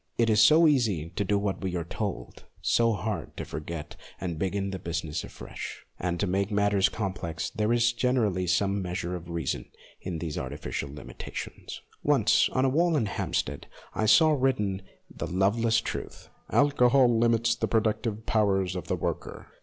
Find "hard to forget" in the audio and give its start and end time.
2.93-3.95